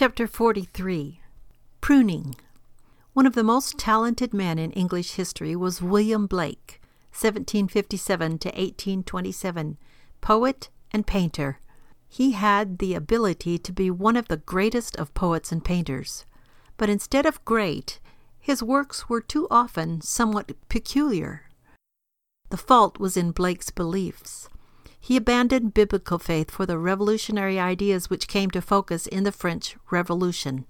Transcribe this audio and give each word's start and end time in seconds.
Chapter 0.00 0.28
43 0.28 1.20
Pruning. 1.80 2.36
One 3.14 3.26
of 3.26 3.34
the 3.34 3.42
most 3.42 3.78
talented 3.78 4.32
men 4.32 4.56
in 4.56 4.70
English 4.70 5.14
history 5.14 5.56
was 5.56 5.82
William 5.82 6.28
Blake, 6.28 6.80
1757 7.10 8.38
to 8.38 8.48
1827, 8.50 9.76
poet 10.20 10.68
and 10.92 11.04
painter. 11.04 11.58
He 12.08 12.30
had 12.30 12.78
the 12.78 12.94
ability 12.94 13.58
to 13.58 13.72
be 13.72 13.90
one 13.90 14.16
of 14.16 14.28
the 14.28 14.36
greatest 14.36 14.94
of 14.94 15.12
poets 15.14 15.50
and 15.50 15.64
painters. 15.64 16.26
But 16.76 16.88
instead 16.88 17.26
of 17.26 17.44
great, 17.44 17.98
his 18.38 18.62
works 18.62 19.08
were 19.08 19.20
too 19.20 19.48
often 19.50 20.00
somewhat 20.00 20.52
peculiar. 20.68 21.48
The 22.50 22.56
fault 22.56 23.00
was 23.00 23.16
in 23.16 23.32
Blake's 23.32 23.72
beliefs. 23.72 24.48
He 25.00 25.16
abandoned 25.16 25.74
biblical 25.74 26.18
faith 26.18 26.50
for 26.50 26.66
the 26.66 26.78
revolutionary 26.78 27.58
ideas 27.58 28.10
which 28.10 28.28
came 28.28 28.50
to 28.50 28.60
focus 28.60 29.06
in 29.06 29.24
the 29.24 29.32
French 29.32 29.76
Revolution. 29.90 30.66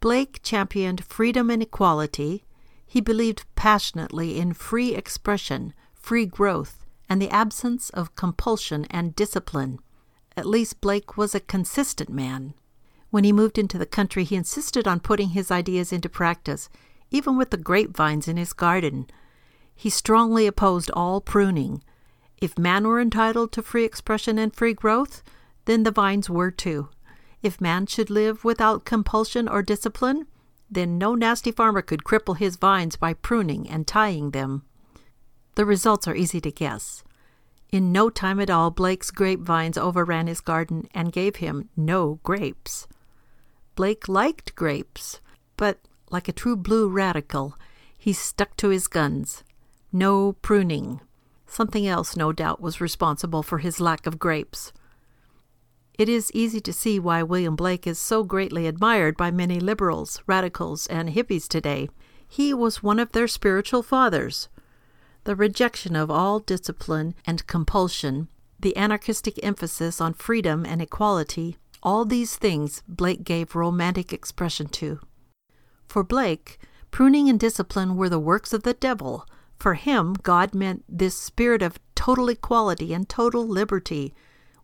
Blake 0.00 0.40
championed 0.42 1.04
freedom 1.04 1.50
and 1.50 1.62
equality. 1.62 2.44
He 2.86 3.00
believed 3.00 3.44
passionately 3.54 4.38
in 4.38 4.52
free 4.52 4.94
expression, 4.94 5.74
free 5.94 6.26
growth, 6.26 6.84
and 7.08 7.20
the 7.20 7.30
absence 7.30 7.90
of 7.90 8.16
compulsion 8.16 8.86
and 8.90 9.14
discipline. 9.14 9.78
At 10.36 10.46
least 10.46 10.80
Blake 10.80 11.16
was 11.16 11.34
a 11.34 11.40
consistent 11.40 12.10
man. 12.10 12.54
When 13.10 13.24
he 13.24 13.32
moved 13.32 13.58
into 13.58 13.76
the 13.76 13.86
country, 13.86 14.24
he 14.24 14.36
insisted 14.36 14.88
on 14.88 15.00
putting 15.00 15.30
his 15.30 15.50
ideas 15.50 15.92
into 15.92 16.08
practice, 16.08 16.70
even 17.10 17.36
with 17.36 17.50
the 17.50 17.58
grapevines 17.58 18.26
in 18.26 18.38
his 18.38 18.54
garden. 18.54 19.06
He 19.74 19.90
strongly 19.90 20.46
opposed 20.46 20.90
all 20.92 21.20
pruning. 21.20 21.82
If 22.42 22.58
man 22.58 22.88
were 22.88 23.00
entitled 23.00 23.52
to 23.52 23.62
free 23.62 23.84
expression 23.84 24.36
and 24.36 24.52
free 24.52 24.74
growth, 24.74 25.22
then 25.66 25.84
the 25.84 25.92
vines 25.92 26.28
were 26.28 26.50
too. 26.50 26.88
If 27.40 27.60
man 27.60 27.86
should 27.86 28.10
live 28.10 28.42
without 28.42 28.84
compulsion 28.84 29.48
or 29.48 29.62
discipline, 29.62 30.26
then 30.68 30.98
no 30.98 31.14
nasty 31.14 31.52
farmer 31.52 31.82
could 31.82 32.02
cripple 32.02 32.36
his 32.36 32.56
vines 32.56 32.96
by 32.96 33.14
pruning 33.14 33.70
and 33.70 33.86
tying 33.86 34.32
them. 34.32 34.64
The 35.54 35.64
results 35.64 36.08
are 36.08 36.16
easy 36.16 36.40
to 36.40 36.50
guess. 36.50 37.04
In 37.70 37.92
no 37.92 38.10
time 38.10 38.40
at 38.40 38.50
all, 38.50 38.72
Blake's 38.72 39.12
grapevines 39.12 39.78
overran 39.78 40.26
his 40.26 40.40
garden 40.40 40.88
and 40.92 41.12
gave 41.12 41.36
him 41.36 41.68
no 41.76 42.18
grapes. 42.24 42.88
Blake 43.76 44.08
liked 44.08 44.56
grapes, 44.56 45.20
but 45.56 45.78
like 46.10 46.26
a 46.26 46.32
true 46.32 46.56
blue 46.56 46.88
radical, 46.88 47.56
he 47.96 48.12
stuck 48.12 48.56
to 48.56 48.70
his 48.70 48.88
guns. 48.88 49.44
No 49.92 50.32
pruning. 50.32 51.00
Something 51.52 51.86
else, 51.86 52.16
no 52.16 52.32
doubt, 52.32 52.62
was 52.62 52.80
responsible 52.80 53.42
for 53.42 53.58
his 53.58 53.78
lack 53.78 54.06
of 54.06 54.18
grapes. 54.18 54.72
It 55.98 56.08
is 56.08 56.32
easy 56.32 56.62
to 56.62 56.72
see 56.72 56.98
why 56.98 57.22
William 57.22 57.56
Blake 57.56 57.86
is 57.86 57.98
so 57.98 58.24
greatly 58.24 58.66
admired 58.66 59.18
by 59.18 59.30
many 59.30 59.60
liberals, 59.60 60.22
radicals, 60.26 60.86
and 60.86 61.10
hippies 61.10 61.46
today. 61.46 61.90
He 62.26 62.54
was 62.54 62.82
one 62.82 62.98
of 62.98 63.12
their 63.12 63.28
spiritual 63.28 63.82
fathers. 63.82 64.48
The 65.24 65.36
rejection 65.36 65.94
of 65.94 66.10
all 66.10 66.38
discipline 66.38 67.14
and 67.26 67.46
compulsion, 67.46 68.28
the 68.58 68.74
anarchistic 68.74 69.38
emphasis 69.42 70.00
on 70.00 70.14
freedom 70.14 70.64
and 70.64 70.80
equality, 70.80 71.58
all 71.82 72.06
these 72.06 72.34
things 72.34 72.82
Blake 72.88 73.24
gave 73.24 73.54
romantic 73.54 74.10
expression 74.10 74.68
to. 74.68 75.00
For 75.86 76.02
Blake, 76.02 76.58
pruning 76.90 77.28
and 77.28 77.38
discipline 77.38 77.94
were 77.98 78.08
the 78.08 78.18
works 78.18 78.54
of 78.54 78.62
the 78.62 78.72
devil. 78.72 79.26
For 79.62 79.74
him, 79.74 80.14
God 80.24 80.56
meant 80.56 80.82
this 80.88 81.16
spirit 81.16 81.62
of 81.62 81.78
total 81.94 82.28
equality 82.28 82.92
and 82.92 83.08
total 83.08 83.46
liberty, 83.46 84.12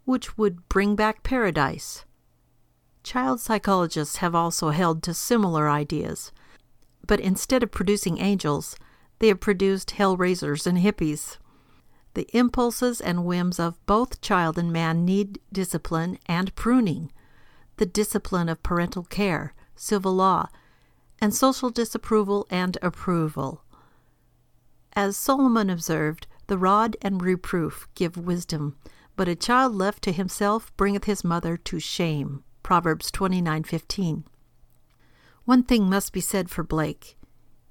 which 0.05 0.37
would 0.37 0.69
bring 0.69 0.97
back 0.97 1.23
paradise. 1.23 2.05
Child 3.05 3.39
psychologists 3.39 4.17
have 4.17 4.35
also 4.35 4.71
held 4.71 5.05
to 5.05 5.15
similar 5.15 5.69
ideas, 5.69 6.33
but 7.07 7.21
instead 7.21 7.63
of 7.63 7.71
producing 7.71 8.19
angels, 8.19 8.75
they 9.21 9.29
have 9.29 9.39
produced 9.39 9.93
hell 9.93 10.17
raisers 10.17 10.67
and 10.67 10.79
hippies. 10.79 11.39
The 12.15 12.29
impulses 12.37 13.01
and 13.01 13.25
whims 13.25 13.61
of 13.61 13.79
both 13.87 14.21
child 14.21 14.59
and 14.59 14.73
man 14.73 15.05
need 15.05 15.39
discipline 15.53 16.19
and 16.27 16.53
pruning 16.57 17.13
the 17.77 17.87
discipline 17.87 18.49
of 18.49 18.65
parental 18.65 19.05
care, 19.05 19.55
civil 19.77 20.17
law, 20.17 20.49
and 21.21 21.33
social 21.33 21.71
disapproval 21.71 22.49
and 22.51 22.77
approval. 22.83 23.63
As 24.95 25.17
Solomon 25.17 25.71
observed, 25.71 26.27
the 26.47 26.59
rod 26.59 26.97
and 27.03 27.23
reproof 27.23 27.89
give 27.95 28.17
wisdom, 28.17 28.77
but 29.17 29.29
a 29.29 29.37
child 29.37 29.75
left 29.75 30.03
to 30.05 30.13
himself 30.13 30.75
bringeth 30.77 31.05
his 31.05 31.25
mother 31.25 31.57
to 31.57 31.79
shame. 31.79 32.43
Proverbs 32.63 33.11
29:15. 33.11 34.25
One 35.45 35.63
thing 35.63 35.89
must 35.89 36.13
be 36.13 36.21
said 36.21 36.51
for 36.51 36.63
Blake. 36.63 37.17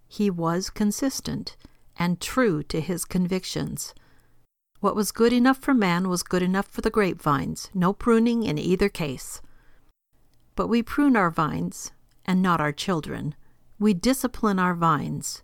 He 0.07 0.29
was 0.29 0.69
consistent 0.69 1.57
and 1.97 2.22
true 2.22 2.63
to 2.63 2.81
his 2.81 3.06
convictions. 3.06 3.94
What 4.79 4.95
was 4.95 5.11
good 5.11 5.33
enough 5.33 5.57
for 5.57 5.73
man 5.73 6.07
was 6.07 6.23
good 6.23 6.44
enough 6.44 6.67
for 6.67 6.81
the 6.81 6.91
grapevines, 6.91 7.69
no 7.73 7.94
pruning 7.94 8.44
in 8.44 8.57
either 8.57 8.89
case. 8.89 9.41
But 10.56 10.67
we 10.67 10.83
prune 10.83 11.16
our 11.16 11.31
vines, 11.31 11.91
and 12.25 12.41
not 12.41 12.61
our 12.61 12.72
children. 12.72 13.35
We 13.79 13.94
discipline 13.94 14.59
our 14.59 14.75
vines. 14.75 15.41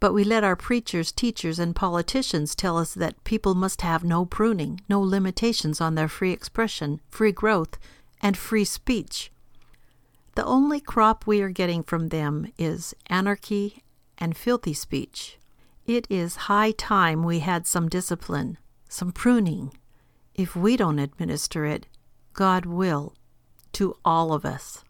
But 0.00 0.14
we 0.14 0.24
let 0.24 0.42
our 0.42 0.56
preachers, 0.56 1.12
teachers, 1.12 1.58
and 1.58 1.76
politicians 1.76 2.54
tell 2.54 2.78
us 2.78 2.94
that 2.94 3.22
people 3.22 3.54
must 3.54 3.82
have 3.82 4.02
no 4.02 4.24
pruning, 4.24 4.80
no 4.88 5.00
limitations 5.00 5.78
on 5.80 5.94
their 5.94 6.08
free 6.08 6.32
expression, 6.32 7.00
free 7.10 7.32
growth, 7.32 7.78
and 8.22 8.36
free 8.36 8.64
speech. 8.64 9.30
The 10.36 10.44
only 10.44 10.80
crop 10.80 11.26
we 11.26 11.42
are 11.42 11.50
getting 11.50 11.82
from 11.82 12.08
them 12.08 12.50
is 12.56 12.94
anarchy 13.08 13.82
and 14.16 14.36
filthy 14.36 14.72
speech. 14.72 15.38
It 15.86 16.06
is 16.08 16.46
high 16.48 16.70
time 16.70 17.22
we 17.22 17.40
had 17.40 17.66
some 17.66 17.88
discipline, 17.88 18.56
some 18.88 19.12
pruning. 19.12 19.72
If 20.34 20.56
we 20.56 20.76
don't 20.76 20.98
administer 20.98 21.66
it, 21.66 21.86
God 22.32 22.64
will 22.64 23.14
to 23.72 23.96
all 24.04 24.32
of 24.32 24.44
us. 24.46 24.82